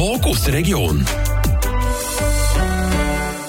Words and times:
Talk 0.00 0.24
aus 0.28 0.44
der 0.44 0.54
Region. 0.54 1.04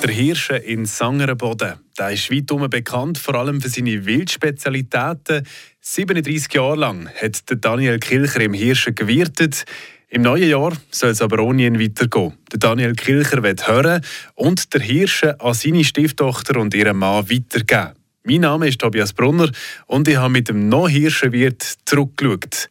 Der 0.03 0.09
Hirsche 0.09 0.57
in 0.57 0.85
Sangerenboden. 0.85 1.75
Der 1.97 2.11
ist 2.11 2.29
weit 2.29 2.69
bekannt, 2.69 3.17
vor 3.17 3.35
allem 3.35 3.61
für 3.61 3.69
seine 3.69 4.05
Wildspezialitäten. 4.05 5.47
37 5.79 6.53
Jahre 6.53 6.75
lang 6.75 7.09
hat 7.21 7.43
Daniel 7.47 7.99
Kilcher 7.99 8.41
im 8.41 8.53
Hirschen 8.53 8.95
gewirtet. 8.95 9.63
Im 10.09 10.23
neuen 10.23 10.49
Jahr 10.49 10.73
soll 10.89 11.11
es 11.11 11.21
aber 11.21 11.41
ohne 11.41 11.67
ihn 11.67 11.79
weitergehen. 11.79 12.33
Daniel 12.49 12.95
Kilcher 12.95 13.41
wird 13.43 13.65
hören 13.69 14.01
und 14.35 14.73
der 14.73 14.81
Hirsche 14.81 15.39
an 15.39 15.53
seine 15.53 15.85
Stieftochter 15.85 16.59
und 16.59 16.73
ihren 16.73 16.97
Mann 16.97 17.29
weitergeben. 17.29 17.93
Mein 18.25 18.41
Name 18.41 18.67
ist 18.67 18.81
Tobias 18.81 19.13
Brunner 19.13 19.49
und 19.87 20.05
ich 20.09 20.17
habe 20.17 20.33
mit 20.33 20.49
dem 20.49 20.67
noch 20.67 20.89
Hirschenwirt 20.89 21.77
zurückgeschaut. 21.85 22.67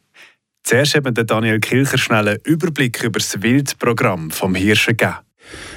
Zuerst 0.63 0.95
eben 0.95 1.13
Daniel 1.13 1.59
Kilcher 1.59 1.97
schnell 1.97 2.27
einen 2.27 2.39
Überblick 2.43 3.03
über 3.03 3.19
das 3.19 3.41
Wildprogramm 3.41 4.31
vom 4.31 4.55
Hirschen 4.55 4.97
gegeben. 4.97 5.17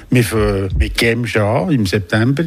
Wir 0.09 0.23
fangen 0.23 0.73
mit 0.77 0.97
Gems 0.97 1.35
an 1.35 1.71
im 1.71 1.85
September. 1.85 2.45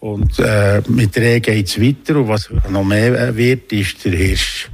Und 0.00 0.38
äh, 0.40 0.82
mit 0.88 1.16
Reh 1.16 1.38
geht 1.40 1.68
es 1.68 1.80
weiter. 1.80 2.16
Und 2.16 2.28
was 2.28 2.50
noch 2.68 2.84
mehr 2.84 3.36
wird, 3.36 3.72
ist 3.72 4.04
der 4.04 4.12
Hirsch. 4.12 4.68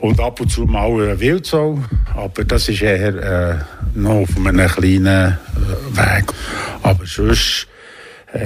Und 0.00 0.18
ab 0.18 0.40
und 0.40 0.50
zu 0.50 0.64
mal 0.64 1.10
ein 1.10 1.20
Wildsau. 1.20 1.78
Aber 2.14 2.44
das 2.44 2.68
ist 2.70 2.80
eher 2.80 3.14
äh, 3.14 3.58
noch 3.94 4.22
auf 4.22 4.36
einem 4.36 4.66
kleinen 4.66 5.06
äh, 5.06 5.96
Weg. 5.96 6.32
Aber 6.82 7.04
sonst 7.04 7.66
äh, 7.66 7.69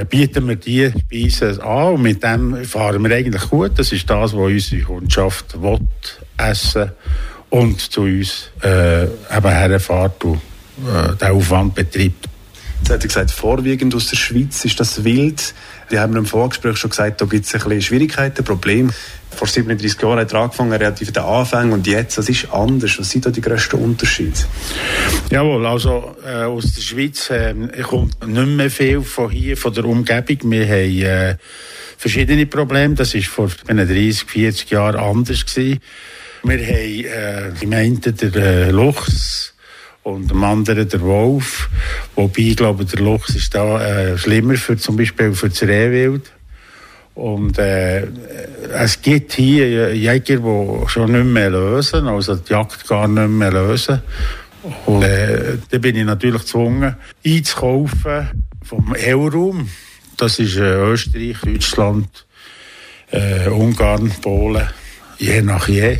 bieten 0.09 0.49
wir 0.49 0.57
die 0.57 0.93
Speisen 0.99 1.61
an. 1.61 1.95
Und 1.95 2.03
mit 2.03 2.23
dem 2.23 2.65
fahren 2.65 3.03
wir 3.03 3.15
eigentlich 3.15 3.49
gut. 3.51 3.73
Das 3.77 3.93
ist 3.93 4.09
das, 4.09 4.33
was 4.33 4.41
unsere 4.41 4.83
Kundschaft 4.83 5.61
will, 5.61 5.81
essen 6.37 6.93
und 7.51 7.81
zu 7.81 8.03
uns 8.03 8.51
äh, 8.63 9.05
eben 9.05 9.49
herfährt 9.49 10.25
und 10.25 10.41
äh, 10.87 11.15
den 11.15 11.29
Aufwand 11.29 11.75
betreibt. 11.75 12.29
Jetzt 12.81 12.91
hat 12.91 13.03
er 13.03 13.09
gesagt, 13.09 13.31
vorwiegend 13.31 13.95
aus 13.95 14.09
der 14.09 14.17
Schweiz 14.17 14.65
ist 14.65 14.79
das 14.81 15.05
wild. 15.05 15.55
Die 15.91 15.99
haben 15.99 16.17
im 16.17 16.27
Vorgespräch 16.27 16.77
schon 16.77 16.91
gesagt, 16.91 17.21
da 17.21 17.25
gibt 17.25 17.47
es 17.47 17.55
ein 17.55 17.61
bisschen 17.61 17.83
Schwierigkeiten, 17.83 18.45
Probleme. 18.45 18.93
Vor 19.35 19.49
37 19.49 20.01
Jahren 20.01 20.21
hat 20.21 20.33
er 20.33 20.41
angefangen, 20.41 20.73
relativ 20.73 21.13
den 21.13 21.23
Anfang 21.23 21.73
und 21.73 21.87
jetzt, 21.87 22.19
das 22.19 22.29
ist 22.29 22.53
anders. 22.53 22.99
Was 22.99 23.11
sind 23.11 23.27
da 23.27 23.31
die 23.31 23.41
grössten 23.41 23.77
Unterschiede? 23.77 24.39
Jawohl, 25.31 25.67
also 25.67 26.17
äh, 26.25 26.45
aus 26.45 26.73
der 26.75 26.83
Schweiz 26.83 27.31
äh, 27.31 27.55
kommt 27.83 28.27
nicht 28.27 28.47
mehr 28.47 28.71
viel 28.71 29.03
von 29.03 29.31
hier, 29.31 29.57
von 29.57 29.73
der 29.75 29.85
Umgebung. 29.85 30.51
Wir 30.51 30.67
haben 30.67 31.03
äh, 31.03 31.37
verschiedene 31.99 32.47
Probleme. 32.47 32.95
Das 32.95 33.15
war 33.15 33.23
vor 33.23 33.51
30, 33.67 34.25
40 34.25 34.71
Jahren 34.71 34.97
anders 34.97 35.45
gewesen. 35.45 35.81
Wir 36.43 36.59
haben 36.59 37.59
äh, 37.59 37.65
im 37.65 37.73
einen 37.73 38.01
der 38.01 38.35
äh, 38.37 38.71
Luchs, 38.71 39.55
und 40.05 40.31
am 40.31 40.45
anderen 40.45 40.89
der 40.89 41.01
Wolf. 41.01 41.69
Wobei, 42.15 42.43
ich 42.43 42.57
glaube, 42.57 42.85
der 42.85 43.01
Luchs 43.01 43.35
ist 43.35 43.55
da 43.55 43.85
äh, 43.85 44.17
schlimmer 44.19 44.55
für 44.55 44.77
zum 44.77 44.97
Beispiel 44.97 45.33
für 45.35 45.49
das 45.49 45.63
Rehwild. 45.63 46.31
Und 47.15 47.59
äh, 47.59 48.09
es 48.73 49.01
gibt 49.01 49.35
hier 49.35 49.95
Jäger, 49.95 50.39
die 50.39 50.89
schon 50.89 51.13
nicht 51.13 51.25
mehr 51.25 51.51
lösen, 51.51 52.09
also 52.09 52.35
die 52.35 52.53
Jagd 52.53 52.89
gar 52.89 53.07
nicht 53.07 53.29
mehr 53.29 53.53
lösen. 53.53 54.03
Und 54.87 55.03
äh, 55.03 55.59
da 55.71 55.79
bin 55.79 55.95
ich 55.97 56.05
natürlich 56.05 56.43
gezwungen, 56.43 56.97
einzukaufen 57.25 58.45
vom 58.65 58.95
EU-Raum. 58.99 59.69
Das 60.17 60.39
ist 60.39 60.57
äh, 60.57 60.75
Österreich, 60.75 61.37
Deutschland, 61.45 62.27
äh, 63.11 63.49
Ungarn, 63.49 64.11
Polen, 64.21 64.69
je 65.19 65.43
nach 65.43 65.69
je. 65.69 65.99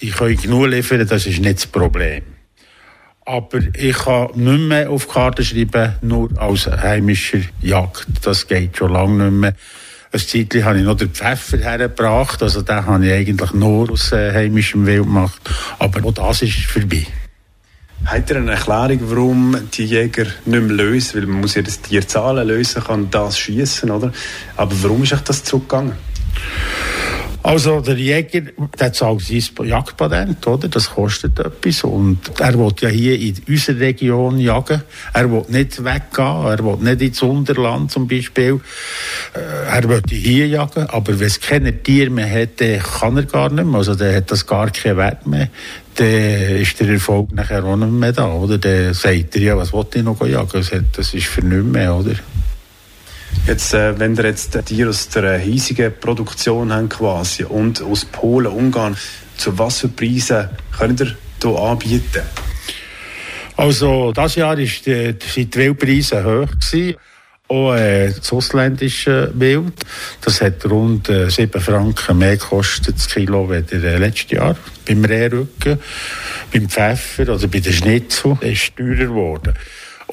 Die 0.00 0.10
können 0.10 0.36
genug 0.36 0.68
liefern, 0.68 1.06
das 1.06 1.26
ist 1.26 1.40
nicht 1.40 1.56
das 1.56 1.66
Problem. 1.66 2.22
Aber 3.26 3.58
ich 3.74 3.96
kann 3.96 4.28
nicht 4.34 4.68
mehr 4.68 4.90
auf 4.90 5.06
die 5.06 5.12
Karte 5.12 5.44
schreiben, 5.44 5.94
nur 6.02 6.30
als 6.40 6.66
heimischer 6.66 7.40
Jagd. 7.60 8.06
Das 8.22 8.46
geht 8.46 8.76
schon 8.76 8.92
lange 8.92 9.30
nicht 9.30 9.40
mehr. 9.40 9.54
Ein 10.14 10.20
Zeitchen 10.20 10.64
habe 10.64 10.78
ich 10.78 10.84
noch 10.84 10.96
den 10.96 11.10
Pfeffer 11.10 11.58
hergebracht. 11.58 12.40
Also 12.40 12.62
den 12.62 12.86
habe 12.86 13.04
ich 13.04 13.12
eigentlich 13.12 13.52
nur 13.52 13.90
aus 13.90 14.12
äh, 14.12 14.32
heimischem 14.32 14.86
Wild 14.86 15.02
gemacht. 15.02 15.40
Aber 15.80 16.06
auch 16.06 16.12
das 16.12 16.42
ist 16.42 16.66
vorbei. 16.66 17.04
Hat 18.04 18.30
er 18.30 18.36
eine 18.36 18.52
Erklärung, 18.52 19.00
warum 19.10 19.56
die 19.72 19.86
Jäger 19.86 20.26
nicht 20.44 20.46
mehr 20.46 20.60
lösen? 20.60 21.20
Weil 21.20 21.26
man 21.26 21.40
muss 21.40 21.56
ja 21.56 21.62
das 21.62 21.80
Tier 21.80 22.06
zahlen, 22.06 22.46
lösen 22.46 22.84
kann 22.84 23.10
das 23.10 23.36
schießen, 23.40 23.90
oder? 23.90 24.12
Aber 24.56 24.72
warum 24.84 25.02
ist 25.02 25.16
das 25.24 25.42
zurückgegangen? 25.42 25.94
Also 27.44 27.82
der 27.82 27.98
Jäger, 27.98 28.40
der 28.80 28.94
zahlt 28.94 29.20
sein 29.20 29.66
Jagdpatent, 29.66 30.46
oder? 30.46 30.66
Das 30.66 30.88
kostet 30.88 31.38
etwas. 31.38 31.84
Und 31.84 32.40
er 32.40 32.58
will 32.58 32.72
ja 32.80 32.88
hier 32.88 33.20
in 33.20 33.36
unserer 33.46 33.80
Region 33.80 34.38
jagen. 34.38 34.82
Er 35.12 35.30
will 35.30 35.44
nicht 35.48 35.84
weggehen. 35.84 36.46
Er 36.46 36.64
will 36.64 36.78
nicht 36.78 37.02
ins 37.02 37.20
Unterland 37.20 37.90
zum 37.90 38.08
Beispiel. 38.08 38.62
Äh, 39.34 39.76
er 39.76 39.86
will 39.90 40.00
hier 40.08 40.48
jagen. 40.48 40.88
Aber 40.88 41.20
wenn 41.20 41.26
es 41.26 41.38
keine 41.38 41.82
Tiere 41.82 42.08
mehr 42.08 42.30
hat, 42.30 42.56
kann 42.98 43.18
er 43.18 43.24
gar 43.24 43.50
nicht 43.50 43.66
mehr. 43.66 43.78
Also 43.78 43.94
dann 43.94 44.14
hat 44.14 44.30
das 44.30 44.46
gar 44.46 44.70
keinen 44.70 44.96
Wert 44.96 45.26
mehr. 45.26 45.50
Dann 45.96 46.06
ist 46.06 46.80
der 46.80 46.88
Erfolg 46.88 47.30
nachher 47.32 47.62
auch 47.62 47.76
nicht 47.76 47.92
mehr 47.92 48.12
da, 48.12 48.32
oder? 48.32 48.56
Dann 48.56 48.94
sagt 48.94 49.36
er 49.36 49.42
ja, 49.42 49.56
was 49.58 49.70
will 49.70 49.84
ich 49.94 50.02
noch 50.02 50.26
jagen? 50.26 50.86
Das 50.96 51.12
ist 51.12 51.26
für 51.26 51.42
nichts 51.42 51.66
mehr, 51.66 51.94
oder? 51.94 52.14
Jetzt, 53.46 53.74
äh, 53.74 53.98
wenn 53.98 54.16
ihr 54.16 54.24
jetzt 54.24 54.58
Tiere 54.64 54.88
aus 54.88 55.10
der 55.10 55.36
hiesigen 55.36 55.92
Produktion 56.00 56.72
haben 56.72 56.88
quasi 56.88 57.44
und 57.44 57.82
aus 57.82 58.06
Polen, 58.06 58.50
Ungarn, 58.50 58.96
zu 59.36 59.58
was 59.58 59.80
für 59.80 59.88
Preisen 59.88 60.48
könnt 60.78 61.02
ihr 61.02 61.14
hier 61.42 61.58
anbieten? 61.58 62.22
Also, 63.56 64.12
das 64.12 64.36
Jahr 64.36 64.58
ist 64.58 64.86
die, 64.86 65.12
die 65.12 65.54
Wildpreise 65.54 66.24
hoch 66.24 66.48
gewesen. 66.52 66.96
Auch 67.46 67.74
äh, 67.74 68.08
das 68.08 68.32
ausländische 68.32 69.30
Wild. 69.34 69.74
Das 70.22 70.40
hat 70.40 70.64
rund 70.64 71.10
äh, 71.10 71.28
7 71.28 71.60
Franken 71.60 72.16
mehr 72.16 72.38
gekostet, 72.38 72.96
das 72.96 73.08
Kilo, 73.08 73.50
als 73.50 73.70
äh, 73.72 73.98
letztes 73.98 74.30
Jahr. 74.30 74.56
Beim 74.88 75.04
Rehrücken, 75.04 75.78
beim 76.50 76.68
Pfeffer 76.70 77.34
oder 77.34 77.46
bei 77.46 77.60
den 77.60 77.74
Schnitzel 77.74 78.38
ist 78.40 78.62
es 78.62 78.74
teurer 78.74 78.94
geworden. 78.94 79.52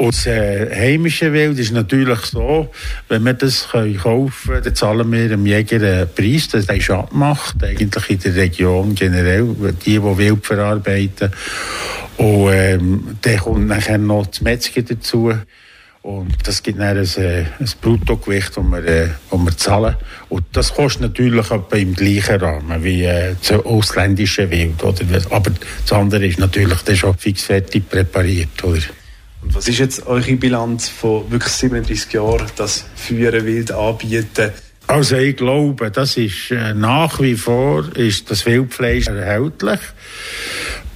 Und 0.02 0.16
das 0.16 0.26
äh, 0.26 0.68
heimische 0.76 1.32
Wild 1.32 1.60
ist 1.60 1.74
natürlich 1.74 2.22
so, 2.22 2.72
wenn 3.08 3.24
wir 3.24 3.36
das 3.36 3.68
kaufen 3.68 3.94
können, 4.02 4.64
dann 4.64 4.74
zahlen 4.74 5.12
wir 5.12 5.30
dem 5.30 5.46
Jäger 5.46 5.76
einen 5.76 6.10
Preis, 6.16 6.48
das 6.48 6.66
ist 6.66 6.90
abmacht, 6.90 7.64
eigentlich 7.64 8.10
in 8.10 8.20
der 8.20 8.36
Region 8.36 8.96
generell, 8.96 9.56
die, 9.86 10.00
die 10.00 10.02
Wild 10.02 10.44
verarbeiten. 10.44 11.32
Und 12.18 12.50
ähm, 12.52 13.18
dann 13.22 13.38
kommt 13.38 13.68
nachher 13.68 14.00
noch 14.00 14.26
das 14.26 14.42
Metzger 14.42 14.82
dazu. 14.82 15.34
Und 16.02 16.36
das 16.48 16.64
gibt 16.64 16.80
dann 16.80 16.98
ein, 16.98 17.06
äh, 17.18 17.42
ein 17.60 17.70
Bruttogewicht, 17.80 18.58
das 18.58 18.64
wir, 18.64 18.84
äh, 18.84 19.10
wir 19.30 19.58
zahlen. 19.58 19.98
Und 20.30 20.46
das 20.54 20.74
kostet 20.74 21.04
natürlich 21.04 21.52
etwa 21.52 21.76
im 21.76 21.94
gleichen 21.94 22.40
Rahmen 22.40 22.84
wie 22.84 23.04
äh, 23.04 23.36
das 23.40 23.64
ausländische 23.64 24.50
Wild. 24.50 24.84
Oder? 24.84 25.06
Aber 25.30 25.52
das 25.52 25.94
andere 25.94 26.26
ist 26.26 26.40
natürlich 26.40 26.82
dann 26.82 26.96
schon 26.96 27.16
fixfertig 27.16 27.88
präpariert. 27.88 28.64
Oder? 28.64 28.80
Und 29.42 29.56
was 29.56 29.68
ist 29.68 29.80
jetzt 29.80 30.06
eure 30.06 30.36
Bilanz 30.36 30.90
von 30.90 31.30
wirklich 31.32 31.54
37 31.54 32.14
Jahren, 32.14 32.48
das 32.56 32.86
Führen 32.96 33.46
wild 33.46 33.72
anbieten? 33.72 34.52
Also 34.88 35.16
ich 35.16 35.38
glaube, 35.38 35.90
das 35.90 36.18
ist 36.18 36.52
äh, 36.52 36.74
nach 36.74 37.22
wie 37.22 37.36
vor 37.36 37.96
ist 37.96 38.30
das 38.30 38.46
Wildfleisch 38.46 39.08
erhältlich. 39.08 39.80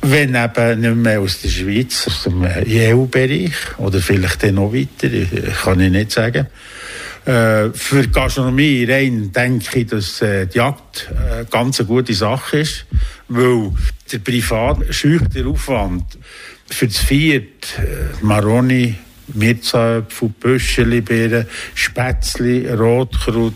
Wenn 0.02 0.36
eben 0.36 0.82
nicht 0.82 0.96
mehr 0.96 1.22
aus 1.22 1.42
der 1.42 1.50
Schweiz, 1.50 2.06
aus 2.08 2.24
dem 2.24 2.44
EU-Bereich 2.44 3.54
oder 3.78 4.00
vielleicht 4.00 4.44
dann 4.44 4.56
noch 4.56 4.74
weiter, 4.74 5.10
kann 5.64 5.80
ich 5.80 5.92
nicht 5.92 6.12
sagen. 6.12 6.48
Äh, 7.26 7.72
für 7.74 8.08
Gastronomie 8.08 8.86
rein 8.88 9.32
denke 9.32 9.80
ich, 9.80 9.88
dass 9.88 10.22
äh, 10.22 10.46
die 10.46 10.58
Jagd 10.58 11.10
äh, 11.12 11.46
ganz 11.50 11.80
eine 11.80 11.88
gute 11.88 12.14
Sache 12.14 12.60
ist, 12.60 12.86
weil 13.30 13.72
der 14.12 14.20
privat 14.20 14.94
schüchterte 14.94 15.48
Aufwand 15.48 16.20
für 16.66 16.88
das 16.88 16.98
Viert 17.00 17.78
äh, 17.78 18.24
Maroni, 18.24 18.96
Mirzapfel, 19.34 20.30
Büscheli, 20.40 21.02
Beeren, 21.02 21.46
Spätzli, 21.74 22.68
Rotkraut, 22.68 23.54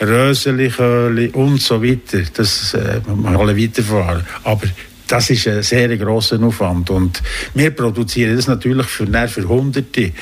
Röseli, 0.00 1.30
und 1.32 1.60
so 1.60 1.82
weiter. 1.82 2.22
Das 2.34 2.74
äh, 2.74 3.00
wir 3.06 3.38
alle 3.38 3.56
weiterfahren. 3.56 4.24
Aber 4.44 4.66
das 5.08 5.30
ist 5.30 5.48
ein 5.48 5.62
sehr 5.62 5.96
grosser 5.96 6.40
Aufwand. 6.42 6.90
Und 6.90 7.22
wir 7.54 7.70
produzieren 7.70 8.36
das 8.36 8.46
natürlich 8.46 8.86
für, 8.86 9.06
für 9.28 9.48
Hunderte. 9.48 10.12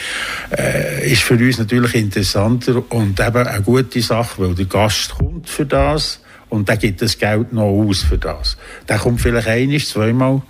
Äh, 0.56 1.12
ist 1.12 1.22
für 1.22 1.34
uns 1.34 1.58
natürlich 1.58 1.94
interessanter 1.94 2.82
und 2.90 3.20
eben 3.20 3.46
eine 3.46 3.62
gute 3.62 4.00
Sache, 4.00 4.42
weil 4.42 4.54
der 4.54 4.66
Gast 4.66 5.14
kommt 5.16 5.48
für 5.48 5.66
das 5.66 6.20
und 6.48 6.69
dann 6.69 6.78
gibt 6.78 7.02
das 7.02 7.19
Geld 7.19 7.52
noch 7.52 7.64
aus 7.64 8.02
für 8.02 8.19
das. 8.19 8.56
Der 8.88 8.98
kommt 8.98 9.20
vielleicht 9.20 9.48
einmal, 9.48 9.81
zweimal, 9.81 10.43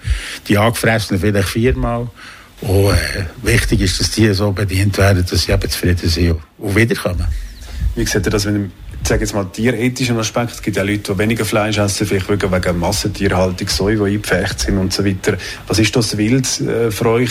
die 0.48 0.58
Angefressenen 0.58 1.20
vielleicht 1.20 1.48
viermal. 1.48 2.08
Und 2.60 2.90
äh, 2.90 3.24
wichtig 3.42 3.82
ist, 3.82 4.00
dass 4.00 4.10
die 4.12 4.32
so 4.32 4.52
bedient 4.52 4.96
werden, 4.98 5.24
dass 5.28 5.42
sie 5.42 5.52
eben 5.52 5.68
zufrieden 5.70 6.08
sind 6.08 6.36
und 6.58 6.76
wiederkommen. 6.76 7.26
Wie 7.94 8.06
sieht 8.06 8.26
ihr 8.26 8.30
das, 8.30 8.46
wenn 8.46 8.72
ich 9.02 9.08
sage 9.08 9.20
jetzt 9.20 9.34
mal 9.34 9.44
tierethischen 9.44 10.18
Aspekt, 10.18 10.50
es 10.50 10.62
gibt 10.62 10.76
ja 10.76 10.82
Leute, 10.82 11.12
die 11.12 11.18
weniger 11.18 11.44
Fleisch 11.44 11.78
essen, 11.78 12.06
vielleicht 12.08 12.28
wegen 12.28 12.78
Massentierhaltung, 12.80 13.68
Säue, 13.68 13.96
die 13.96 14.02
eingepfercht 14.02 14.58
sind 14.58 14.78
und 14.78 14.92
so 14.92 15.04
weiter. 15.04 15.36
Was 15.68 15.78
ist 15.78 15.94
das 15.94 16.16
Wild 16.16 16.60
äh, 16.62 16.90
für 16.90 17.06
euch 17.10 17.30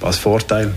als 0.00 0.16
Vorteil? 0.16 0.72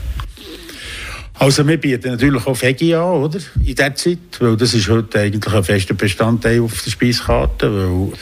Also 1.38 1.68
wir 1.68 1.78
bieten 1.78 2.12
natürlich 2.12 2.48
auch 2.48 2.62
Veggie 2.62 2.96
an, 2.96 3.24
oder? 3.24 3.40
In 3.64 3.76
der 3.76 3.94
Zeit, 3.96 4.18
weil 4.40 4.56
das 4.56 4.74
ist 4.74 4.90
heute 4.90 5.20
eigentlich 5.20 5.54
ein 5.54 5.64
fester 5.64 5.94
Bestandteil 5.94 6.62
auf 6.62 6.82
der 6.84 6.92
Speiskarte, 6.92 7.72
weil 7.72 8.14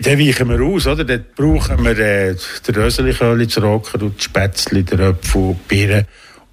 dann 0.00 0.18
weichen 0.18 0.48
wir 0.48 0.60
aus, 0.62 0.86
oder? 0.86 1.04
Dann 1.04 1.24
brauchen 1.34 1.84
wir 1.84 1.98
äh, 1.98 2.36
den 2.66 2.74
Röseliköl, 2.74 3.46
das 3.46 3.62
Rocker 3.62 4.02
und 4.02 4.18
die 4.18 4.24
Spätzle, 4.24 4.82
den 4.82 5.00
Apfel, 5.00 5.56
die 5.70 5.74
Birnen 5.74 6.06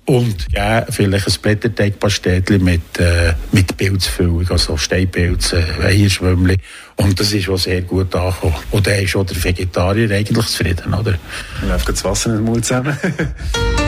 und 0.09 0.47
ja, 0.51 0.87
vielleicht 0.89 1.27
ein 1.27 1.35
Blätterteigpastetli 1.39 2.57
mit, 2.57 2.97
äh, 2.97 3.33
mit 3.51 3.77
Pilzfüllung, 3.77 4.49
also 4.49 4.75
Steinpilze, 4.75 5.63
Hirschwümmli. 5.87 6.57
Und 6.95 7.19
das 7.19 7.31
ist 7.31 7.47
auch 7.47 7.57
sehr 7.57 7.83
gut 7.83 8.15
angekommen. 8.15 8.55
Und 8.71 8.87
dann 8.87 9.03
ist 9.03 9.15
auch 9.15 9.23
der 9.23 9.43
Vegetarier 9.43 10.09
eigentlich 10.09 10.47
zufrieden, 10.47 10.95
oder? 10.95 11.19
Läuft 11.67 11.89
das 11.89 12.03
Wasser 12.03 12.31
den 12.31 12.43
Mund 12.43 12.65
zusammen. 12.65 12.97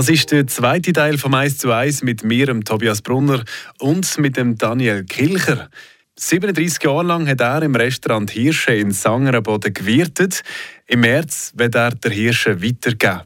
Das 0.00 0.08
ist 0.08 0.32
der 0.32 0.46
zweite 0.46 0.94
Teil 0.94 1.18
vom 1.18 1.34
1 1.34 1.58
zu 1.58 1.72
1 1.72 2.04
mit 2.04 2.24
mir, 2.24 2.46
dem 2.46 2.64
Tobias 2.64 3.02
Brunner 3.02 3.44
und 3.80 4.16
mit 4.16 4.38
dem 4.38 4.56
Daniel 4.56 5.04
Kilcher. 5.04 5.68
37 6.16 6.82
Jahre 6.82 7.02
lang 7.02 7.28
hat 7.28 7.42
er 7.42 7.60
im 7.60 7.74
Restaurant 7.74 8.30
Hirsche 8.30 8.72
in 8.72 8.92
Sangerenboden 8.92 9.74
gewirtet. 9.74 10.42
Im 10.86 11.00
März 11.00 11.52
wird 11.56 11.74
er 11.74 11.90
der 11.90 12.12
Hirsche 12.12 12.62
weitergeben. 12.62 13.24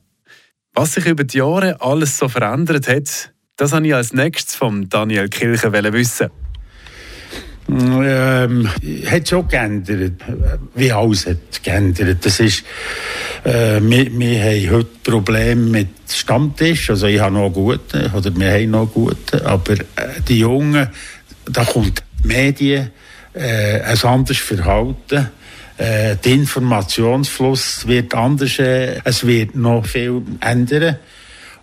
Was 0.72 0.94
sich 0.94 1.06
über 1.06 1.22
die 1.22 1.38
Jahre 1.38 1.80
alles 1.80 2.18
so 2.18 2.28
verändert 2.28 2.88
hat, 2.88 3.32
das 3.56 3.70
wollte 3.70 3.86
ich 3.86 3.94
als 3.94 4.12
nächstes 4.12 4.56
vom 4.56 4.88
Daniel 4.88 5.28
Kilcher 5.28 5.72
wissen. 5.92 6.30
Ähm, 7.66 8.68
hat 9.10 9.28
schon 9.28 9.48
geändert. 9.48 10.22
Wie 10.74 10.92
alles 10.92 11.26
hat 11.26 11.62
geändert. 11.62 12.18
Das 12.24 12.40
ist, 12.40 12.62
äh, 13.44 13.80
wir, 13.80 14.18
wir 14.18 14.42
haben 14.42 14.70
heute 14.70 14.90
Probleme 15.02 15.62
mit 15.62 15.88
Stammtisch. 16.08 16.90
Also 16.90 17.06
ich 17.06 17.20
habe 17.20 17.34
noch 17.34 17.50
gute, 17.50 18.10
oder 18.14 18.36
wir 18.36 18.52
haben 18.52 18.70
noch 18.70 18.92
gute. 18.92 19.44
Aber 19.46 19.72
äh, 19.72 20.20
die 20.28 20.40
Jungen, 20.40 20.88
da 21.46 21.64
kommt 21.64 22.02
Medien, 22.22 22.90
äh, 23.32 23.80
ein 23.80 24.02
anderes 24.02 24.38
Verhalten. 24.38 25.30
Äh, 25.76 26.16
der 26.16 26.32
Informationsfluss 26.32 27.88
wird 27.88 28.14
anders. 28.14 28.58
Äh, 28.58 29.00
es 29.04 29.26
wird 29.26 29.56
noch 29.56 29.86
viel 29.86 30.22
ändern. 30.40 30.98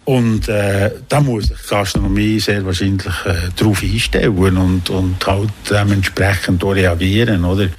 Und 0.03 0.49
äh, 0.49 0.91
da 1.07 1.21
muss 1.21 1.47
sich 1.47 1.57
die 1.61 1.69
Gastronomie 1.69 2.39
sehr 2.39 2.65
wahrscheinlich 2.65 3.13
äh, 3.25 3.49
darauf 3.55 3.83
einstellen 3.83 4.57
und, 4.57 4.89
und 4.89 5.27
halt 5.27 5.51
dementsprechend 5.69 6.63
reagieren. 6.63 7.45
Oder? 7.45 7.69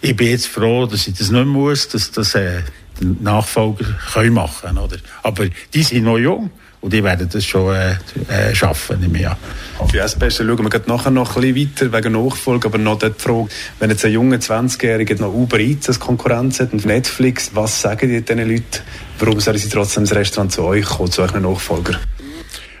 Ich 0.00 0.16
bin 0.16 0.28
jetzt 0.28 0.46
froh, 0.46 0.86
dass 0.86 1.06
ich 1.06 1.14
das 1.14 1.30
nicht 1.30 1.46
muss, 1.46 1.88
dass 1.88 2.10
das 2.10 2.34
äh, 2.34 2.62
die 3.00 3.16
Nachfolger 3.20 3.84
können 4.12 4.34
machen 4.34 4.78
oder? 4.78 4.96
Aber 5.22 5.46
die 5.74 5.82
sind 5.82 6.04
noch 6.04 6.18
jung. 6.18 6.50
Und 6.80 6.92
die 6.92 7.02
werden 7.02 7.28
das 7.32 7.44
schon 7.44 7.74
äh, 7.74 7.96
äh, 8.28 8.54
schaffen, 8.54 9.02
an. 9.02 9.36
Auf 9.78 9.90
die 9.90 9.98
SPS 9.98 10.36
schauen 10.36 10.58
wir 10.58 10.82
nachher 10.86 11.10
noch 11.10 11.36
ein 11.36 11.42
bisschen 11.42 11.90
weiter 11.90 11.92
wegen 11.92 12.12
Nachfolge, 12.12 12.68
aber 12.68 12.78
noch 12.78 12.98
die 12.98 13.10
Frage, 13.16 13.48
wenn 13.80 13.90
jetzt 13.90 14.04
ein 14.04 14.12
junger 14.12 14.36
20-Jähriger 14.36 15.20
noch 15.20 15.34
Uber 15.34 15.58
Eats 15.58 15.88
als 15.88 15.98
Konkurrenz 15.98 16.60
hat 16.60 16.72
und 16.72 16.86
Netflix, 16.86 17.50
was 17.54 17.80
sagen 17.80 18.08
die 18.08 18.22
diesen 18.22 18.48
Leuten, 18.48 18.80
warum 19.18 19.40
sollen 19.40 19.58
sie 19.58 19.68
trotzdem 19.68 20.04
ins 20.04 20.14
Restaurant 20.14 20.52
zu 20.52 20.62
euch 20.62 20.84
kommen, 20.84 21.10
zu 21.10 21.22
euren 21.22 21.42
Nachfolger? 21.42 21.98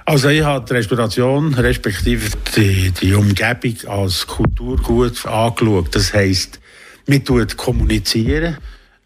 Also 0.04 0.28
ich 0.28 0.42
habe 0.42 0.64
die 0.64 0.72
Restauration 0.72 1.52
respektive 1.54 2.30
die, 2.56 2.92
die 2.92 3.12
Umgebung 3.12 3.76
als 3.88 4.26
Kulturgut 4.26 5.26
angeschaut. 5.26 5.94
Das 5.94 6.14
heisst, 6.14 6.60
man 7.06 7.24
tut 7.24 7.56
kommunizieren 7.56 8.56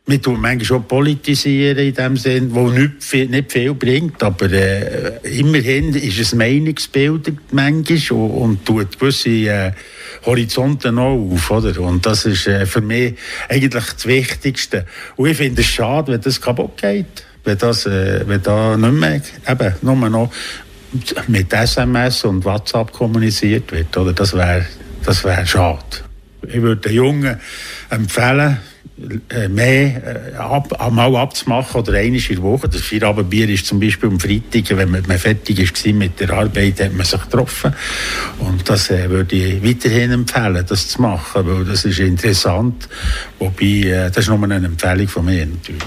man 0.07 0.21
tut 0.21 0.41
manchmal 0.41 0.65
schon 0.65 0.85
politisieren 0.85 1.79
in 1.79 1.95
dem 1.95 2.17
Sinn, 2.17 2.53
wo 2.55 2.69
nicht 2.69 3.05
viel, 3.05 3.29
nicht 3.29 3.53
viel 3.53 3.73
bringt, 3.75 4.21
aber 4.23 4.51
äh, 4.51 5.19
immerhin 5.39 5.95
ist 5.95 6.19
es 6.19 6.35
Meinungsbildung 6.35 7.39
manchmal 7.53 8.19
und, 8.19 8.31
und 8.31 8.67
tut 8.67 8.99
gewisse 8.99 9.31
äh, 9.31 9.73
Horizonte 10.27 10.91
noch 10.91 11.15
auf, 11.15 11.51
oder? 11.53 11.81
Und 11.81 12.05
das 12.05 12.25
ist 12.25 12.49
äh, 12.49 12.67
für 12.67 12.81
mich 12.81 13.15
eigentlich 13.49 13.85
das 13.93 14.07
Wichtigste. 14.07 14.87
Und 15.17 15.29
ich 15.29 15.37
finde 15.37 15.61
es 15.61 15.69
schade, 15.69 16.13
wenn 16.13 16.21
das 16.21 16.41
kaputt 16.41 16.81
geht, 16.81 17.25
wenn 17.45 17.59
das, 17.59 17.87
äh, 17.87 18.27
wenn 18.27 18.43
da 18.43 18.77
nicht 18.77 18.93
mehr, 18.93 19.21
eben, 19.49 19.75
nur 19.83 19.97
noch 20.11 20.33
mit 21.29 21.53
SMS 21.53 22.25
und 22.25 22.45
WhatsApp 22.45 22.93
kommuniziert 22.93 23.71
wird, 23.71 23.97
oder? 23.97 24.13
Das 24.13 24.35
wäre, 24.35 24.67
das 25.05 25.23
wäre 25.23 25.47
schade. 25.47 25.85
Ich 26.49 26.61
würde 26.61 26.81
den 26.81 26.93
Jungen 26.93 27.41
empfehlen, 27.89 28.59
mehr 29.49 30.33
äh, 30.33 30.37
ab, 30.37 30.93
mal 30.93 31.17
abzumachen 31.17 31.81
oder 31.81 31.95
einmal 31.95 32.21
in 32.21 32.35
der 32.35 32.43
Woche. 32.43 32.69
Das 32.69 32.83
Feierabendbier 32.83 33.49
ist 33.49 33.67
zum 33.67 33.81
Beispiel 33.81 34.09
am 34.09 34.21
Freitag, 34.21 34.77
wenn 34.77 34.91
man, 34.91 35.03
man 35.07 35.19
fertig 35.19 35.59
war 35.59 35.93
mit 35.95 36.21
der 36.21 36.31
Arbeit, 36.31 36.81
hat 36.81 36.93
man 36.93 37.07
sich 37.07 37.21
getroffen. 37.21 37.75
Und 38.39 38.69
das 38.69 38.91
äh, 38.91 39.09
würde 39.09 39.35
ich 39.35 39.65
weiterhin 39.65 40.13
empfehlen, 40.13 40.65
das 40.67 40.89
zu 40.89 41.01
machen, 41.01 41.47
weil 41.47 41.65
das 41.65 41.85
ist 41.85 41.99
interessant. 42.01 42.89
Wobei, 43.39 43.65
äh, 43.65 44.11
das 44.11 44.19
ist 44.19 44.29
nur 44.29 44.43
eine 44.43 44.57
Empfehlung 44.57 45.09
von 45.09 45.25
mir 45.25 45.47
natürlich. 45.47 45.83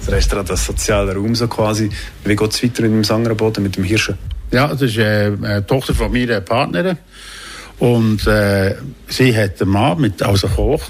Das 0.00 0.14
Restaurant, 0.14 0.50
das 0.50 0.64
soziale 0.64 1.14
Raum 1.14 1.34
so 1.34 1.48
quasi. 1.48 1.90
Wie 2.24 2.36
geht 2.36 2.50
es 2.52 2.62
weiter 2.62 2.82
mit 2.82 2.92
dem 2.92 3.04
Sangerboden, 3.04 3.62
mit 3.62 3.76
dem 3.76 3.84
Hirschen? 3.84 4.18
Ja, 4.50 4.68
das 4.68 4.82
ist 4.82 4.98
äh, 4.98 5.32
eine 5.42 5.66
Tochter 5.66 5.94
von 5.94 6.12
meiner 6.12 6.40
Partnerin. 6.40 6.98
Und 7.78 8.26
äh, 8.26 8.76
sie 9.08 9.34
hat 9.34 9.60
einen 9.62 9.70
Mann, 9.70 10.00
mit, 10.00 10.22
also 10.22 10.48
Koch. 10.48 10.82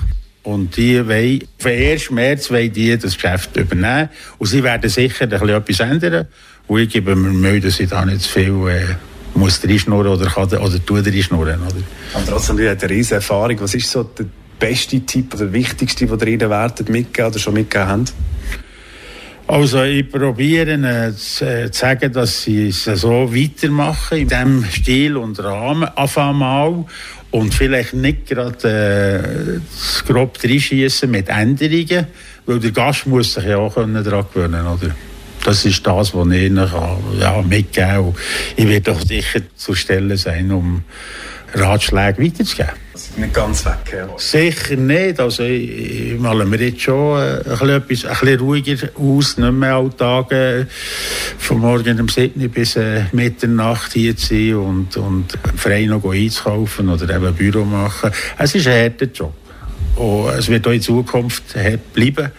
Und 0.51 0.77
die 0.77 1.07
wollen, 1.07 1.45
den 1.65 1.93
1. 1.93 2.11
März 2.11 2.51
wollen 2.51 2.73
die 2.73 2.99
das 2.99 3.15
Geschäft 3.15 3.57
übernehmen. 3.57 4.09
Und 4.39 4.49
sie 4.49 4.65
werden 4.65 4.91
sicher 4.91 5.23
ein 5.23 5.31
bisschen 5.31 5.49
etwas 5.49 5.81
ändern. 5.81 6.27
Und 6.67 6.81
ich 6.81 6.89
gebe 6.89 7.15
mir 7.15 7.31
Mühe, 7.31 7.61
dass 7.61 7.79
ich 7.79 7.89
da 7.89 8.05
nicht 8.05 8.23
zu 8.23 8.31
viel 8.31 8.69
äh, 8.69 8.85
muss 9.35 9.63
reinschnurren 9.63 10.09
oder 10.11 10.27
kann, 10.27 10.47
oder 10.47 10.85
tue 10.85 11.07
reinschnurren. 11.07 11.61
Oder? 11.61 11.83
Aber 12.15 12.27
trotzdem, 12.27 12.57
du 12.57 12.69
hast 12.69 12.83
eine 12.83 12.91
riesige 12.91 13.15
Erfahrung. 13.17 13.61
Was 13.61 13.75
ist 13.75 13.93
so 13.93 14.03
der 14.03 14.27
beste 14.59 14.99
Tipp 15.01 15.35
oder 15.35 15.45
der 15.45 15.53
wichtigste, 15.53 16.07
den 16.07 16.19
ihr 16.19 16.27
ihnen 16.27 16.51
werdet 16.51 16.89
mitgeben 16.89 17.31
oder 17.31 17.39
schon 17.39 17.55
mitgegeben 17.55 17.89
habt? 17.89 18.13
Also 19.51 19.83
ich 19.83 20.09
probiere 20.09 20.75
äh, 20.75 21.13
zu, 21.13 21.69
sagen, 21.73 22.13
dass 22.13 22.45
sie 22.45 22.69
es 22.69 22.85
so 22.85 23.35
weitermachen, 23.35 24.19
in 24.19 24.29
diesem 24.29 24.65
Stil 24.65 25.17
und 25.17 25.43
Rahmen, 25.43 25.89
auf 25.97 26.17
einmal 26.19 26.85
und 27.33 27.53
vielleicht 27.53 27.93
nicht 27.95 28.27
gerade 28.29 29.61
äh, 29.61 30.07
grob 30.07 30.39
reinschießen 30.41 31.11
mit 31.11 31.29
Änderungen, 31.29 32.07
weil 32.47 32.61
der 32.61 32.71
Gast 32.71 33.09
muss 33.09 33.35
sich 33.35 33.45
ja 33.45 33.57
auch 33.57 33.75
daran 33.75 34.05
gewöhnen 34.05 34.67
oder? 34.69 34.95
Das 35.43 35.65
ist 35.65 35.85
das, 35.85 36.15
was 36.15 36.29
ich 36.29 36.43
Ihnen 36.45 36.71
ja, 37.19 37.43
mitgeben 37.43 37.89
kann. 37.89 38.15
Ich 38.55 38.69
werde 38.69 38.93
auch 38.93 39.01
sicher 39.01 39.41
zur 39.57 39.75
Stelle 39.75 40.17
sein, 40.17 40.53
um 40.53 40.85
Ratschläge 41.55 42.23
weiterzugeben. 42.23 42.73
Nicht 43.17 43.35
ganz 43.35 43.65
weg. 43.65 43.93
Ja. 43.93 44.09
Sicher 44.19 44.77
nicht. 44.77 45.21
Also, 45.21 45.43
ich, 45.43 46.13
ich 46.13 46.19
male 46.19 46.45
mir 46.45 46.59
jetzt 46.61 46.83
schon 46.83 47.19
äh, 47.19 47.37
ein 47.37 47.45
bisschen, 47.45 47.69
etwas, 47.71 48.05
ein 48.05 48.11
bisschen 48.11 48.41
ruhiger 48.41 48.89
aus, 48.95 49.37
nicht 49.37 49.53
mehr 49.53 49.75
alle 49.75 49.97
Tage 49.97 50.67
von 51.39 51.59
morgen 51.59 52.01
um 52.01 52.09
7 52.09 52.51
bis 52.51 52.77
äh, 52.77 53.05
Mitternacht 53.13 53.93
hier 53.93 54.17
zu 54.17 54.27
sein 54.27 54.55
und, 54.55 54.97
und 54.97 55.39
frei 55.57 55.87
noch 55.87 56.05
einzukaufen 56.05 56.89
oder 56.89 57.15
eben 57.15 57.35
Büro 57.35 57.65
machen. 57.65 58.11
Es 58.39 58.55
ist 58.55 58.67
ein 58.67 58.85
harter 58.85 59.07
Job. 59.07 59.35
Und 59.97 60.31
es 60.31 60.49
wird 60.49 60.67
auch 60.67 60.73
in 60.73 60.81
Zukunft 60.81 61.43
bleiben. 61.93 62.31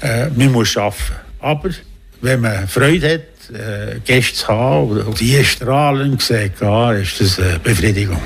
Äh, 0.00 0.30
man 0.30 0.52
muss 0.52 0.76
arbeiten. 0.76 1.14
Aber 1.40 1.70
wenn 2.20 2.40
man 2.40 2.68
Freude 2.68 3.14
hat, 3.14 3.20
äh, 3.54 4.00
Gäste 4.04 4.34
zu 4.34 4.48
haben 4.48 5.00
und 5.02 5.20
die 5.20 5.44
strahlen 5.44 6.18
sehen, 6.18 6.52
ist 7.02 7.20
das 7.20 7.38
eine 7.38 7.58
Befriedigung. 7.58 8.20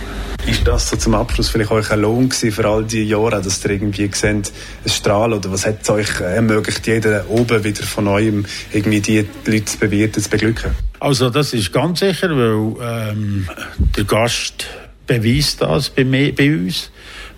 Ist 0.47 0.67
das 0.67 0.91
so 0.91 0.97
zum 0.97 1.15
Abschluss 1.15 1.49
vielleicht 1.49 1.71
euch 1.71 1.91
ein 1.91 2.03
Lohn 2.03 2.31
für 2.31 2.69
all 2.69 2.85
die 2.85 3.05
Jahre, 3.05 3.41
dass 3.41 3.65
ihr 3.65 3.71
irgendwie 3.71 4.11
seht, 4.13 4.53
es 4.85 4.97
strahlt 4.97 5.33
oder 5.33 5.51
was 5.51 5.65
hat 5.65 5.79
es 5.83 5.89
euch 5.89 6.21
ermöglicht, 6.21 6.87
jeden 6.87 7.23
oben 7.29 7.65
wieder 7.65 7.83
von 7.83 8.05
neuem 8.05 8.45
irgendwie 8.71 9.01
die 9.01 9.27
Leute 9.47 9.65
zu 9.65 9.79
bewirten, 9.79 10.23
zu 10.23 10.29
beglücken? 10.29 10.73
Also 11.01 11.31
das 11.31 11.55
ist 11.55 11.73
ganz 11.73 12.01
sicher, 12.01 12.29
weil 12.31 13.11
ähm, 13.11 13.49
der 13.97 14.05
Gast 14.05 14.67
beweist 15.07 15.63
das 15.63 15.89
bei, 15.89 16.05
mir, 16.05 16.35
bei 16.35 16.53
uns. 16.53 16.91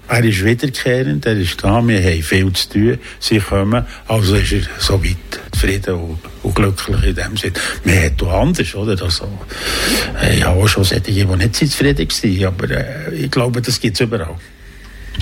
Er 0.08 0.24
ist 0.24 0.44
wiederkehrend, 0.44 1.26
er 1.26 1.36
ist 1.36 1.62
da, 1.62 1.86
wir 1.86 2.00
haben 2.00 2.22
viel 2.22 2.52
zu 2.52 2.68
tun, 2.68 2.98
sie 3.18 3.40
kommen, 3.40 3.84
also 4.06 4.36
ist 4.36 4.52
er 4.52 4.60
so 4.78 5.02
weit 5.02 5.16
zufrieden 5.50 5.94
und, 5.94 6.18
und 6.44 6.54
glücklich 6.54 7.02
in 7.02 7.14
dem 7.14 7.36
Sinne. 7.36 7.54
Man 7.84 8.04
hat 8.04 8.22
auch 8.22 8.40
anders, 8.40 8.74
oder? 8.76 9.02
Also, 9.02 9.28
ich 10.32 10.44
habe 10.44 10.60
auch 10.60 10.68
schon 10.68 10.84
solche, 10.84 11.00
die 11.00 11.24
nicht 11.24 11.56
zufrieden 11.56 12.08
waren, 12.08 12.44
aber 12.44 12.70
äh, 12.70 13.14
ich 13.14 13.30
glaube, 13.30 13.60
das 13.60 13.80
gibt 13.80 13.96
es 13.96 14.00
überall. 14.00 14.36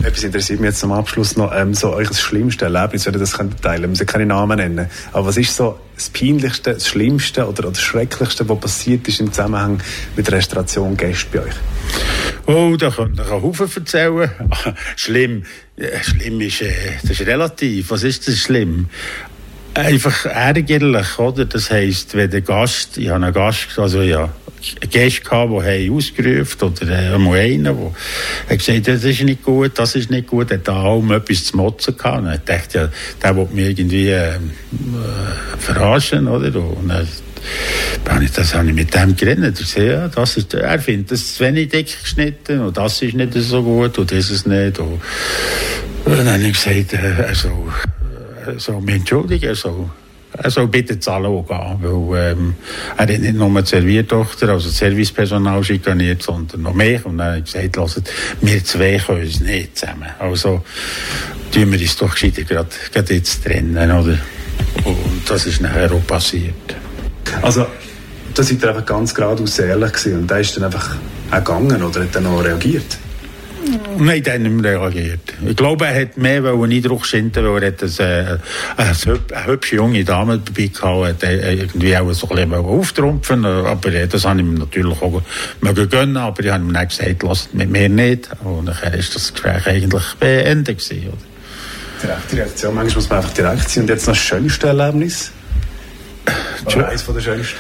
Etwas 0.03 0.25
interessiert 0.25 0.61
mich 0.61 0.69
jetzt 0.69 0.81
zum 0.81 0.93
Abschluss 0.93 1.37
noch, 1.37 1.55
ähm, 1.55 1.75
so 1.75 1.99
das 1.99 2.21
schlimmste 2.21 2.67
Erlebnis, 2.67 3.07
wenn 3.07 3.15
ihr 3.15 3.21
das 3.21 3.33
könnt 3.33 3.63
teilen 3.63 3.75
könnt. 3.75 3.83
Wir 3.83 3.89
müssen 3.89 4.07
keine 4.07 4.27
Namen 4.27 4.59
nennen. 4.59 4.89
Aber 5.13 5.27
was 5.27 5.37
ist 5.37 5.55
so 5.55 5.79
das 5.95 6.11
Peinlichste, 6.11 6.75
das 6.75 6.89
Schlimmste 6.89 7.49
oder, 7.49 7.63
das 7.71 7.81
Schrecklichste, 7.81 8.49
was 8.49 8.61
passiert 8.61 9.07
ist 9.09 9.21
im 9.21 9.33
Zusammenhang 9.33 9.81
mit 10.17 10.27
der 10.27 10.35
Restauration 10.35 10.97
Gäste 10.97 11.27
bei 11.33 11.45
euch? 11.45 11.55
Oh, 12.47 12.77
da 12.77 12.91
kann 12.91 13.15
ich 13.15 13.21
einen 13.21 13.31
Haufen 13.31 13.69
erzählen. 13.75 14.31
schlimm. 14.97 15.45
Schlimm 16.03 16.41
ist, 16.41 16.63
äh, 16.63 16.73
das 17.03 17.13
ist 17.13 17.27
relativ. 17.27 17.91
Was 17.91 18.03
ist 18.03 18.29
das 18.29 18.39
schlimm? 18.39 18.89
Einfach 19.75 20.27
ärgerlich, 20.27 21.19
oder? 21.19 21.47
Das 21.47 21.69
heisst, 21.71 22.15
wenn 22.15 22.31
der 22.31 22.43
Gast, 22.43 22.97
ich 22.97 23.09
habe 23.09 23.25
einen 23.25 23.35
Gast, 23.35 23.77
also 23.77 24.03
ja, 24.03 24.33
Gäste 24.89 25.21
gehabt, 25.23 25.51
die 25.51 25.91
haben 25.91 25.97
ausgerufen 25.97 26.63
oder 26.63 26.97
einmal 26.97 27.41
einen, 27.41 27.65
der 27.65 27.75
hat 28.49 28.59
gesagt, 28.59 28.87
das 28.87 29.03
ist 29.03 29.23
nicht 29.23 29.43
gut, 29.43 29.73
das 29.75 29.97
ist 29.97 30.11
nicht 30.11 30.29
gut, 30.29 30.53
hat 30.53 30.69
da 30.69 30.81
auch 30.81 31.03
etwas 31.11 31.47
zu 31.47 31.57
motzen 31.57 31.97
gehabt. 31.97 32.19
Und 32.19 32.33
ich 32.33 32.41
dachte, 32.41 32.79
ja, 32.79 32.89
der 33.21 33.37
will 33.37 33.49
mich 33.53 33.71
irgendwie 33.71 34.11
äh, 34.11 34.39
verarschen, 35.59 36.29
oder? 36.29 36.55
Und 36.57 36.89
dann, 36.89 38.29
das 38.35 38.55
habe 38.55 38.69
ich 38.69 38.75
mit 38.75 38.95
dem 38.95 39.17
geredet. 39.17 39.77
Er, 39.77 39.85
ja, 39.85 40.09
das 40.09 40.37
ist, 40.37 40.55
er 40.55 40.79
findet 40.79 41.11
das 41.11 41.35
zu 41.35 41.45
wenig 41.45 41.71
dick 41.71 42.01
geschnitten 42.01 42.61
und 42.61 42.77
das 42.77 43.03
ist 43.03 43.15
nicht 43.15 43.35
so 43.35 43.63
gut 43.63 43.99
und 43.99 44.11
das 44.13 44.31
ist 44.31 44.47
nicht. 44.47 44.79
Und, 44.79 45.01
und 46.05 46.17
dann 46.17 46.29
habe 46.29 46.43
ich 46.43 46.53
gesagt, 46.53 46.95
äh, 46.95 47.25
also, 47.27 47.69
so, 48.59 48.81
mich 48.81 48.97
entschuldigen, 48.97 49.49
also, 49.49 49.91
er 50.37 50.51
soll 50.51 50.67
bitte 50.67 50.99
zahlen 50.99 51.27
auch 51.27 51.47
gehen, 51.47 51.79
weil 51.81 52.33
ähm, 52.33 52.55
er 52.97 53.03
hat 53.03 53.21
nicht 53.21 53.35
nur 53.35 53.63
die 53.63 53.69
Serviertochter, 53.69 54.49
also 54.49 54.69
das 54.69 54.79
Servicepersonal 54.79 55.63
schikaniert, 55.63 56.23
sondern 56.23 56.63
noch 56.63 56.75
mehr. 56.75 57.05
Und 57.07 57.23
habe 57.23 57.39
ich 57.39 57.45
gesagt, 57.45 58.11
wir 58.41 58.65
zwei 58.65 58.99
können 58.99 59.23
uns 59.23 59.41
nicht 59.41 59.79
zusammen. 59.79 60.09
Also 60.19 60.65
tun 61.53 61.71
wir 61.71 61.81
uns 61.81 61.97
doch 61.97 62.11
gescheiter 62.11 62.43
gerade, 62.43 62.69
gerade 62.93 63.15
jetzt 63.15 63.45
trennen, 63.45 63.91
oder? 63.91 64.19
Und 64.85 65.23
das 65.29 65.47
ist 65.47 65.61
nachher 65.61 65.93
auch 65.93 66.07
passiert. 66.07 66.75
Also, 67.41 67.67
da 68.35 68.43
seid 68.43 68.63
ihr 68.63 68.69
einfach 68.69 68.87
ganz 68.87 69.15
geradeaus 69.15 69.59
ehrlich 69.61 69.93
gewesen 69.93 70.19
und 70.21 70.27
da 70.27 70.39
ist 70.39 70.57
dann 70.57 70.65
einfach 70.65 70.97
auch 71.31 71.37
gegangen 71.37 71.83
oder 71.83 72.03
hat 72.03 72.15
dann 72.15 72.27
auch 72.27 72.43
reagiert? 72.43 72.99
Nein, 73.99 74.23
hat 74.27 74.41
nicht 74.41 74.53
mehr 74.53 74.81
reagiert. 74.81 75.21
Ich 75.47 75.57
glaube, 75.57 75.87
er 75.87 76.03
hat 76.03 76.17
mehr 76.17 76.45
einen 76.45 76.73
Eindruck 76.73 77.07
schinden, 77.07 77.45
weil 77.45 77.63
er 77.63 77.69
hat 77.69 77.83
das, 77.83 77.99
äh, 77.99 78.39
eine, 78.77 79.21
eine 79.33 79.47
hübsche 79.47 79.77
junge 79.77 80.05
Dame 80.05 80.39
dabei 80.39 80.67
gehabt, 80.67 81.23
hat 81.23 81.31
irgendwie 81.31 81.97
auch 81.97 82.13
so 82.13 82.29
ein 82.29 82.37
bisschen 82.37 82.55
auftrumpfen, 82.55 83.45
aber 83.45 83.93
äh, 83.93 84.07
das 84.07 84.25
habe 84.25 84.41
ich 84.41 84.47
ihm 84.47 84.55
natürlich 84.55 85.01
auch 85.01 85.23
mögen 85.61 85.89
gönnen, 85.89 86.17
aber 86.17 86.45
ich 86.45 86.51
habe 86.51 86.65
ihm 86.65 86.73
dann 86.73 86.89
gesagt, 86.89 87.23
lasst 87.23 87.55
mit 87.55 87.71
mir 87.71 87.89
nicht. 87.89 88.29
Und 88.43 88.67
dann 88.67 88.77
war 88.83 88.91
das 88.91 89.33
Gespräch 89.33 89.67
eigentlich 89.67 90.15
beendet 90.19 90.79
gewesen, 90.79 91.09
oder? 91.09 91.19
Direkte 92.03 92.37
Reaktion, 92.37 92.75
manchmal 92.75 92.97
muss 92.97 93.09
man 93.09 93.19
einfach 93.19 93.33
direkt 93.33 93.71
sein. 93.71 93.85
Und 93.85 93.89
jetzt 93.89 94.07
noch 94.07 94.15
das 94.15 94.23
schönste 94.23 94.67
Erlebnis? 94.67 95.31
Oder 96.67 96.89
eines 96.89 97.03
von 97.03 97.15
der 97.15 97.23
schönsten? 97.23 97.57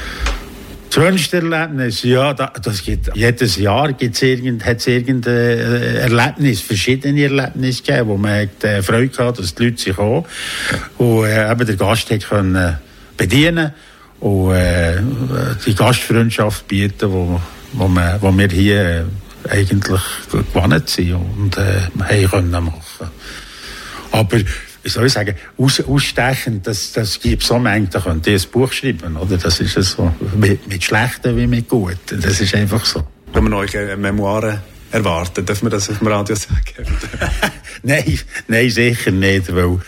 Schönste 0.94 1.38
Erlebnis, 1.38 2.04
ja, 2.04 2.32
das 2.34 2.84
gibt, 2.84 3.10
jedes 3.16 3.56
Jahr 3.56 3.92
gibt's 3.94 4.22
irgend, 4.22 4.64
hat 4.64 4.76
es 4.76 4.86
irgendein 4.86 5.34
äh, 5.34 5.94
Erlebnis, 6.02 6.60
verschiedene 6.60 7.24
Erlebnisse 7.24 7.82
gegeben, 7.82 8.10
wo 8.10 8.16
man 8.16 8.42
hat, 8.42 8.62
äh, 8.62 8.80
Freude 8.80 9.18
hatte, 9.18 9.42
dass 9.42 9.56
die 9.56 9.64
Leute 9.64 9.82
sich 9.82 9.96
kommen 9.96 10.24
und 10.98 11.24
äh, 11.24 11.50
eben 11.50 11.66
der 11.66 11.74
Gast 11.74 12.12
hat 12.12 12.28
können 12.28 12.78
bedienen 13.16 13.72
und 14.20 14.52
äh, 14.52 15.00
die 15.66 15.74
Gastfreundschaft 15.74 16.68
bieten, 16.68 17.10
wo, 17.10 17.40
wo, 17.72 17.88
man, 17.88 18.22
wo 18.22 18.30
wir 18.30 18.48
hier 18.48 19.04
äh, 19.48 19.50
eigentlich 19.50 20.02
gewonnen 20.30 20.82
sind 20.86 21.14
und 21.14 21.56
äh, 21.58 21.90
haben 21.98 22.30
können 22.30 22.50
machen. 22.52 23.10
Aber 24.12 24.38
wie 24.84 24.90
soll 24.90 25.06
ich 25.06 25.12
sagen, 25.12 25.34
aus, 25.56 25.80
ausstechend, 25.80 26.66
das, 26.66 26.92
das 26.92 27.18
gibt 27.18 27.42
so 27.42 27.58
Mengen, 27.58 27.88
da 27.90 28.00
könnt 28.00 28.26
ihr 28.26 28.34
ein 28.38 28.42
Buch 28.52 28.70
schreiben, 28.70 29.16
oder? 29.16 29.38
Das 29.38 29.58
ist 29.58 29.74
so, 29.74 30.14
mit, 30.36 30.68
mit 30.68 30.84
Schlechten 30.84 31.36
wie 31.36 31.46
mit 31.46 31.68
Guten. 31.68 32.20
Das 32.20 32.40
ist 32.40 32.54
einfach 32.54 32.84
so. 32.84 33.02
Wenn 33.32 33.44
man 33.44 33.54
euch 33.54 33.74
äh, 33.74 33.96
Memoiren 33.96 34.60
erwarten, 34.92 35.44
darf 35.44 35.62
man 35.62 35.72
das 35.72 35.88
auf 35.88 35.98
dem 35.98 36.06
Radio 36.06 36.36
sagen? 36.36 36.86
nein, 37.82 38.18
nein, 38.46 38.70
sicher 38.70 39.10
nicht, 39.10 39.54
weil 39.54 39.80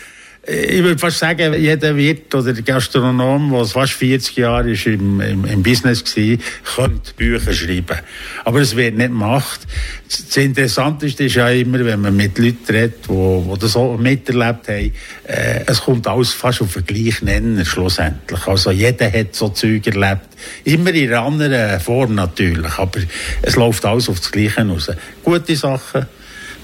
ich 0.49 0.83
würde 0.83 0.99
fast 0.99 1.19
sagen, 1.19 1.55
jeder 1.55 1.97
Wirt 1.97 2.33
oder 2.33 2.53
Gastronom, 2.53 3.51
der 3.51 3.65
fast 3.65 3.95
40 3.95 4.37
Jahre 4.37 4.71
ist 4.71 4.87
im, 4.87 5.21
im, 5.21 5.45
im 5.45 5.63
Business 5.63 6.05
war, 6.05 6.39
könnte 6.77 7.15
Bücher 7.15 7.53
schreiben. 7.53 7.99
Aber 8.45 8.61
es 8.61 8.77
wird 8.77 8.97
nicht 8.97 9.09
gemacht. 9.09 9.61
Das 10.09 10.37
Interessanteste 10.37 11.25
ist 11.25 11.35
ja 11.35 11.49
immer, 11.49 11.85
wenn 11.85 12.01
man 12.01 12.15
mit 12.15 12.39
Leuten 12.39 12.65
redet, 12.69 13.09
die, 13.09 13.43
die 13.53 13.59
das 13.59 13.75
auch 13.75 13.99
miterlebt 13.99 14.69
haben, 14.69 14.93
äh, 15.27 15.65
es 15.67 15.81
kommt 15.81 16.07
alles 16.07 16.33
fast 16.33 16.63
auf 16.63 16.75
den 16.75 16.87
gleichen 16.87 17.25
Nenner 17.25 17.65
schlussendlich. 17.65 18.47
Also 18.47 18.71
jeder 18.71 19.11
hat 19.11 19.35
so 19.35 19.49
Zeug 19.49 19.85
erlebt. 19.89 20.29
Immer 20.63 20.95
in 20.95 21.09
einer 21.09 21.23
anderen 21.23 21.81
Form 21.81 22.15
natürlich, 22.15 22.79
aber 22.79 23.01
es 23.43 23.57
läuft 23.57 23.85
alles 23.85 24.09
auf 24.09 24.21
das 24.21 24.31
Gleiche 24.31 24.65
raus. 24.65 24.93
Gute 25.25 25.57
Sachen, 25.57 26.07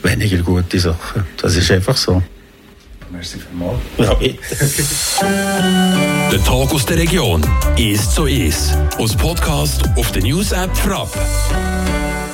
weniger 0.05 0.39
gute 0.39 0.79
Sachen. 0.79 1.25
Das 1.37 1.57
ist 1.57 1.71
einfach 1.73 1.97
so. 1.97 2.23
Merci 3.13 3.39
vielmals. 3.39 3.79
Ja, 3.99 4.15
der 6.31 6.45
Tag 6.45 6.73
aus 6.73 6.87
der 6.87 6.97
Region 6.97 7.47
ist 7.77 8.13
so 8.13 8.25
ist. 8.25 8.75
Aus 8.97 9.15
Podcast 9.15 9.83
auf 9.97 10.11
der 10.13 10.23
News 10.23 10.53
App 10.53 10.75
Frapp. 10.75 11.11